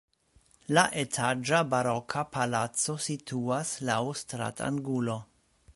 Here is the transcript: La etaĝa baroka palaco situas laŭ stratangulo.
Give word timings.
La 0.77 0.83
etaĝa 1.01 1.59
baroka 1.73 2.23
palaco 2.37 2.97
situas 3.09 3.75
laŭ 3.91 4.01
stratangulo. 4.25 5.23